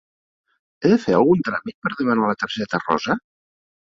[0.85, 3.17] He de fer algun tràmit per demanar la targeta rosa?